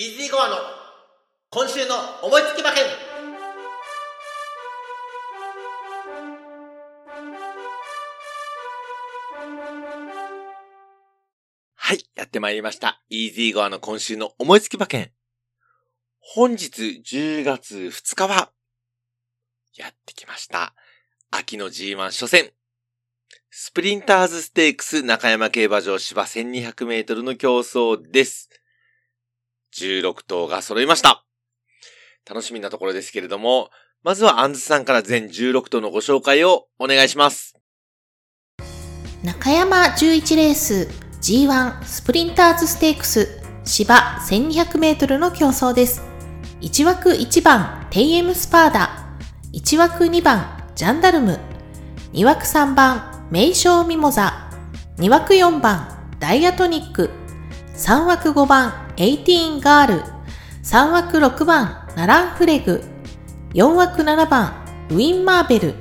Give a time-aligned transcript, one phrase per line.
[0.00, 0.56] イージーゴアの
[1.50, 2.84] 今週の思いつき馬券
[11.74, 13.02] はい、やってまいりました。
[13.10, 15.10] イージーゴアの今週の思いつき馬券。
[16.18, 18.52] 本日10月2日は、
[19.76, 20.72] やってきました。
[21.30, 22.52] 秋の G1 初戦。
[23.50, 28.48] スプリンターズステークス中山競馬場芝1200メートルの競争です。
[29.76, 31.24] 16頭が揃いました。
[32.28, 33.70] 楽しみなところですけれども、
[34.02, 37.54] まずはアンズさんから全16頭のご紹介をお願いします。
[39.22, 40.88] 中山11レース
[41.20, 46.02] G1 スプリンターズステークス芝1200メートルの競争です。
[46.62, 49.16] 1枠1番テイエムスパーダ、
[49.52, 51.38] 1枠2番ジャンダルム、
[52.12, 54.50] 2枠3番メイショーミモザ、
[54.98, 57.10] 2枠4番ダイアトニック、
[57.76, 60.04] 3枠5番エイティーンガール、
[60.62, 62.84] 3枠6番ナランフレグ、
[63.54, 64.52] 4枠7番
[64.90, 65.74] ウィンマーベル、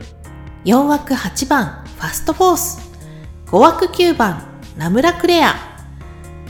[0.64, 2.80] 4枠8番ファストフォース、
[3.48, 4.42] 5枠9番
[4.78, 5.54] ナムラクレア、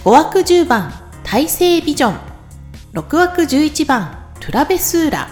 [0.03, 0.93] 5枠10番
[1.23, 2.17] 大西ビジョン、
[2.93, 5.27] 6枠11番トゥラベスーラ、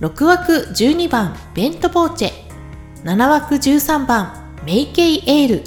[0.00, 5.64] 6枠12番ベントポーチェ、7枠13番メイケイエール、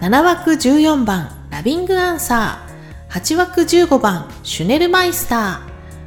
[0.00, 2.69] 7枠14番ラビングアンサー、
[3.10, 5.62] 8枠15番シュネルマイスタ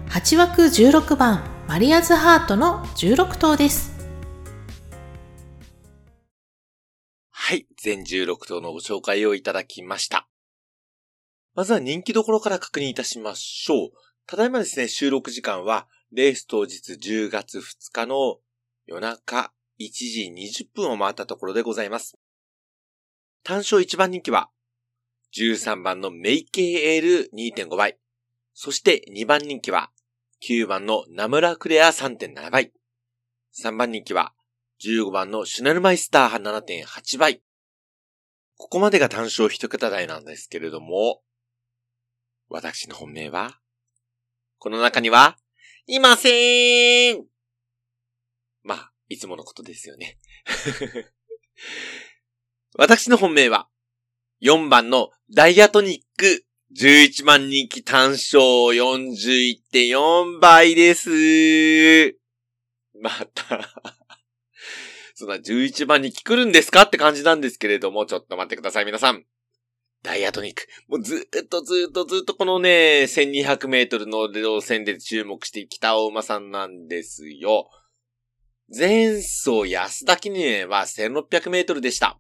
[0.08, 3.92] ー、8枠16番マリアズハートの16頭です。
[7.30, 10.30] はい、全16頭のご紹介をいただきました。
[11.56, 13.90] まずは人気どころから確認いたしましょう。
[14.26, 18.38] ただいまですね、収録時間は、レース当日10月2日の
[18.86, 22.18] 夜中1時20分を回ったところでございます。
[23.44, 24.53] 単勝1番人気は、
[25.36, 27.98] 13番のメイケイエール2.5倍。
[28.54, 29.90] そして2番人気は、
[30.48, 32.72] 9番のナムラクレア3.7倍。
[33.60, 34.34] 3番人気は、
[34.84, 37.42] 15番のシュネルマイスター7.8倍。
[38.58, 41.24] ここまでが単勝一桁台なんですけれども、
[42.50, 43.60] 私の本命は、
[44.60, 45.38] この中には、
[45.88, 47.26] いませーん
[48.62, 50.20] まあ、いつものことですよね。
[52.78, 53.68] 私の本命は、
[54.44, 56.44] 4番のダイアトニック
[56.78, 61.10] 11万人気単勝41.4倍です。
[63.00, 63.70] また、
[65.16, 69.26] そんな11番に来るんですかって感じなんですけれども、ちょっと待ってください、皆さん。
[70.02, 70.68] ダイアトニック。
[70.90, 77.70] もうずっとずっとずっとこのね、1200メートルの路線で注目してきたお馬さんなんですよ。
[78.68, 82.20] 前走安田記念は1600メートルでした。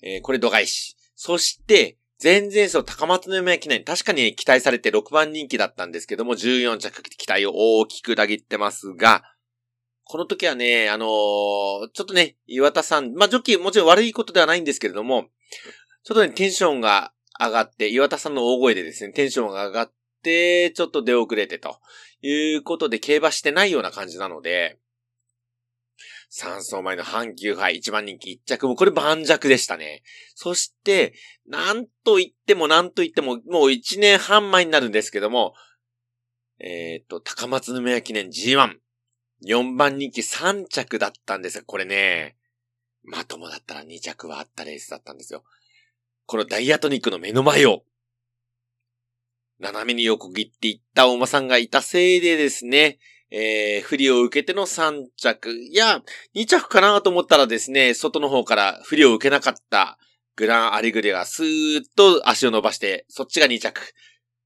[0.00, 0.96] えーこれ度外視。
[1.14, 9.22] そして、前々走高松宮記念、確かに期待されて6番人気だったんですけども、14着期待を大きく裏切ってますが、
[10.04, 15.26] この時はね、あのーちょっとね、岩田さん、まあ、ジョッキーもちろん悪いことではないんですけれども、
[16.04, 19.92] ちょっとね、テンションが上がって、岩田さんの大声でですね、テンションが上がっ
[20.22, 21.78] て、ちょっと出遅れてと
[22.22, 24.78] いうことで競馬してないような感じなので、
[26.34, 30.02] 3走前の阪急杯1番人気1着もこれ盤石でしたね。
[30.34, 31.14] そして、
[31.46, 35.54] なんと言ってもなんと言っても、もう1年半前になるんですけども、
[36.58, 38.78] えっ、と、高松宮記念 G1。
[39.46, 42.36] 4番人気3着だったんですが、これね、
[43.04, 45.44] まともだったら2着はあったレースだったんですよ。
[46.26, 47.84] このダイアトニックの目の前を、
[49.60, 52.98] 斜めに横切っていったお馬さんがいたせいでですね、
[53.36, 55.50] えー、振りを受けての3着。
[55.72, 56.04] や、
[56.36, 59.98] 2着かなと思ったらですね、外の方から振りを受けなかった
[60.36, 63.92] グランアリグレがスーッと足を伸ばして、そっちが2着。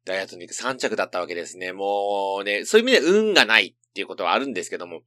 [0.06, 1.74] ダイアトニック3着だったわけですね。
[1.74, 5.02] もうね、そういう意味で運がないっていうことはあるんですけども。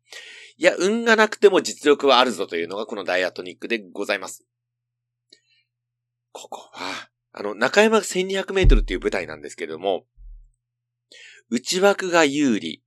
[0.58, 4.46] いや、運がなくても実力はあるぞというのがこのダイアトニックでございます。
[6.32, 10.06] ここは、あの、中山1200メートルっていう舞台なんですけれども、
[11.50, 12.84] 内枠が有利。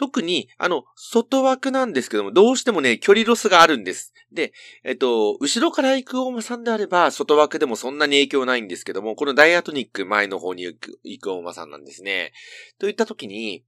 [0.00, 4.14] 特に、あの、外枠なんですけども、どうしてもね、距離ロスがあるんです。
[4.32, 12.32] で、えっと、後ろから行くお馬さんであれば、外枠でもそんなに影響ないんですけども、このダイアトニック前の方に行く行くお馬さんなんですね。
[12.78, 13.62] といった時に、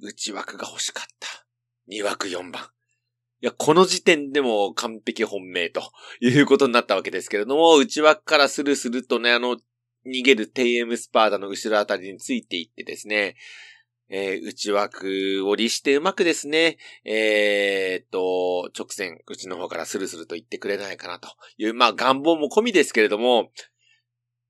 [0.00, 1.46] 内枠が欲しかった。
[1.90, 2.62] 2枠4番。
[3.40, 5.82] いや、この時点でも完璧本命と
[6.20, 9.56] いうことになったわけですけれども、内枠からスルスルとね、あの、
[10.06, 13.34] 逃げるテイエムスパーダの後ろあたりについていってですね、
[14.10, 21.28] えー内枠を利してうまくですね、えーっと、直線、内の方からスルスルと行ってくれないかなと
[21.58, 23.50] いう、まあ願望も込みですけれども、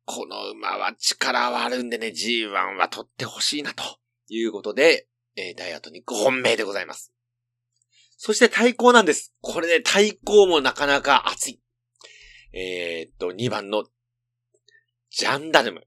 [0.05, 3.82] この馬は力はあるんでね、G1 は取ってほしいな、と
[4.28, 7.12] いうことで、えー、ダイアトニック本命でございます。
[8.16, 9.34] そして対抗なんです。
[9.40, 11.60] これね、対抗もなかなか熱い。
[12.52, 13.84] えー、っと、2番の、
[15.10, 15.87] ジャンダルム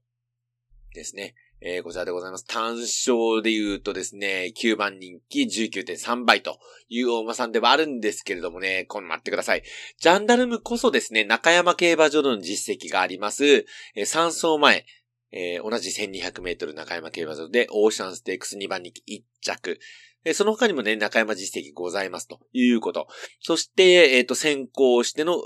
[0.94, 1.34] ですね。
[1.64, 2.44] えー、こちらでございます。
[2.44, 9.62] 単勝で言うとですね、9番人気19.3倍という大馬さんではあるんですけれどもね、この待ってください。
[10.00, 14.86] ジャンダルムこそですね、中山競馬場の実績があります、えー、3走前、
[15.30, 19.78] えー、同じ1200メートル中山競馬場でオーシャンステークス2番人気1着。
[20.24, 23.06] えその他にもね、中山実績ございますということ。
[23.40, 25.36] そして、えっ、ー、と、先行しての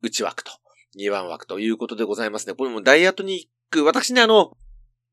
[0.00, 0.52] 内枠と、
[0.96, 2.54] 2番枠ということでございますね。
[2.54, 4.56] これもダイアトニック、私ね、あの、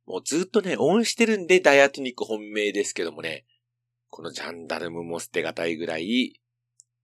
[0.05, 3.45] もうずっとね、オンしてるんでダイアトニック本命ですけどもね、
[4.09, 6.39] このジャンダルムも捨てがたいぐらい、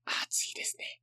[0.04, 1.00] 熱いですね。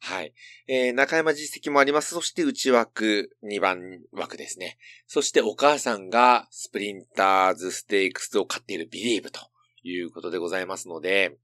[0.00, 0.34] はい。
[0.66, 2.12] えー、中山実績もあります。
[2.14, 4.76] そして内枠、2番枠ですね。
[5.06, 9.40] そしてお母さんがスプリンターズステークスを買っているビリーブと
[9.82, 11.38] いうことでございますので、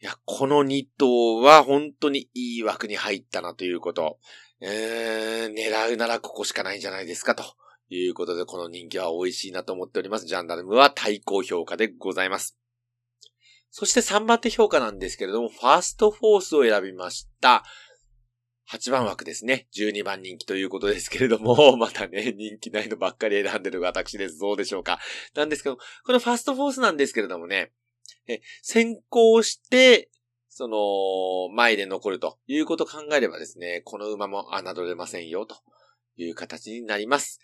[0.00, 4.18] いや、この2頭は本当にいい枠に入ったなということ。
[4.60, 7.42] えー、狙うならここしかないんじゃないですかと
[7.94, 10.26] いうことで、この人気は美味しいなと思っております。
[10.26, 12.58] ジャンダルムは対高評価でございます。
[13.70, 17.64] そして3番手評価なんですけれども、ファストフォースを選びました。
[18.70, 19.66] 8番枠ですね。
[19.74, 24.38] 12番人気ということですけれども、 またね、人気ないのばっかり選んでる私です。
[24.38, 25.00] どうでしょうか。
[25.34, 27.72] なんですけど、このファストフォースなんですけれどもね、
[28.26, 30.10] え先行して、
[30.48, 35.56] その、前で残るということを考えればですね、この馬も侮れませんよ、と
[36.16, 37.40] いう形になります。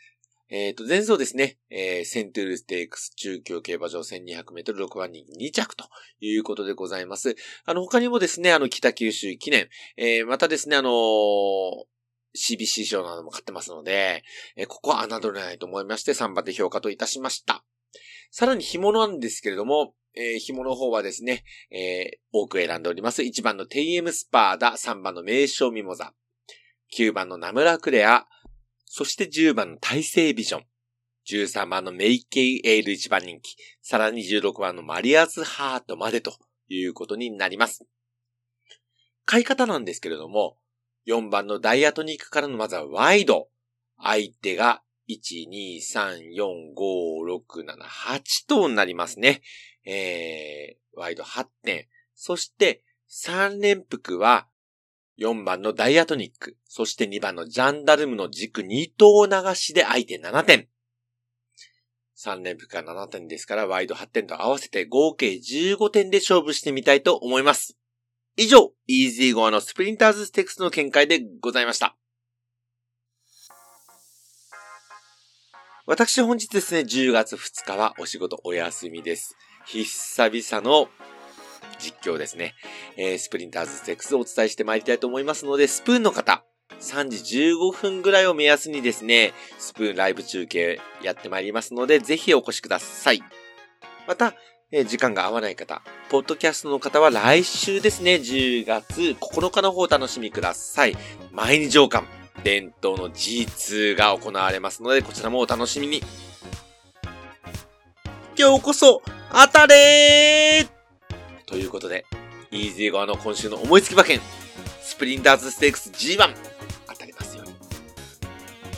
[0.50, 5.84] えっ、ー、と、前走ですね、えー、セントウルステークス中京競馬場1200メートル6番人2着と
[6.20, 7.36] いうことでございます。
[7.66, 10.92] あの、他にもですね、あの、北九州記念、えー、またですね、あのー
[12.36, 14.22] CBC 賞なども買ってますので、
[14.54, 17.64] えー、ここは侮れないと思いまして3番で評価といたしました。
[18.30, 23.22] さらに紐なんですけれども、えー、紐の方はですね、えー、多く選んでおります。
[23.22, 26.12] 1番のテイエムスパーダ、3番の名称ミモザ、
[26.96, 28.26] 9番のナムラクレア、
[28.90, 30.64] そして10番の大成ビジョン。
[31.30, 33.56] 13番のメイケイエール1番人気。
[33.82, 36.38] さらに16番のマリアズハートまでと
[36.68, 37.84] いうことになります。
[39.26, 40.56] 買い方なんですけれども、
[41.06, 43.48] 4番のダイアトニックからのまずはワイド。
[44.02, 49.42] 相手が1、2、3、4、5、6、7、8となりますね。
[49.84, 51.88] えー、ワイド8点。
[52.14, 54.48] そして、3連複は
[55.18, 60.68] 4番のダイアトニック、そして2番のジャンダルムの軸2頭流しで相手7点。
[62.16, 67.76] 3連複が7点ですから、ワイド8点と合わせて合計15点で勝負してみたいと思います。
[68.36, 71.96] 以上、イージーゴアのスプリンターズステークスの見解でございました。
[75.86, 79.36] 私本日ですね、10月2日はお仕事お休みです。
[79.66, 80.88] 久々の
[81.78, 82.54] 実況ですね。
[82.96, 86.44] えー、スプリンターズステークスをお伝えしてまいりたいと思いますので、スプーンの方、
[86.80, 93.22] 3時15分ぐらいを目安にですね、スプーンライブ中継やってまいりますので、ぜひお越しください。
[94.06, 94.34] また、
[94.70, 100.96] えー、時間が合わない方、ポッドキャストの方は来週ですね、10月9日の方お楽しみください。
[101.32, 102.06] 毎日上官、
[102.44, 106.02] 伝統の G2 が行われますので、こちらもお楽しみに。
[108.38, 109.02] 今日こそ、
[109.32, 110.77] 当たれー、
[112.78, 114.20] イージー側の今週の思いつき馬券、
[114.80, 116.32] スプリンターズステークス G1、
[116.86, 117.52] 当たりますように。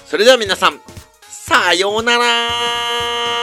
[0.06, 0.80] それでは皆さん、
[1.28, 3.39] さようなら